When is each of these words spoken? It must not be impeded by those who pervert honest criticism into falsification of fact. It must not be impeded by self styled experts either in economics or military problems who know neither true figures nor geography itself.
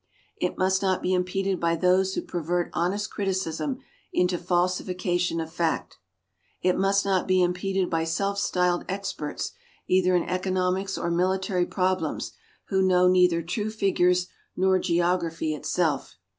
It 0.37 0.57
must 0.57 0.81
not 0.81 1.03
be 1.03 1.13
impeded 1.13 1.59
by 1.59 1.75
those 1.75 2.15
who 2.15 2.23
pervert 2.23 2.71
honest 2.73 3.11
criticism 3.11 3.81
into 4.11 4.39
falsification 4.39 5.39
of 5.39 5.53
fact. 5.53 5.99
It 6.63 6.75
must 6.75 7.05
not 7.05 7.27
be 7.27 7.43
impeded 7.43 7.87
by 7.87 8.05
self 8.05 8.39
styled 8.39 8.83
experts 8.89 9.51
either 9.87 10.15
in 10.15 10.23
economics 10.23 10.97
or 10.97 11.11
military 11.11 11.67
problems 11.67 12.33
who 12.69 12.81
know 12.81 13.07
neither 13.07 13.43
true 13.43 13.69
figures 13.69 14.25
nor 14.57 14.79
geography 14.79 15.53
itself. 15.53 16.15